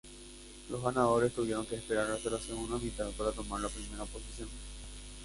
[0.71, 4.49] Los ganadores tuvieron que esperar hasta la segunda mitad para tomar la primera posición.